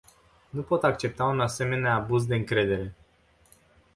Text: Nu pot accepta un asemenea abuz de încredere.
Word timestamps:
Nu 0.49 0.61
pot 0.61 0.83
accepta 0.83 1.23
un 1.25 1.39
asemenea 1.39 1.93
abuz 1.93 2.23
de 2.25 2.35
încredere. 2.35 2.95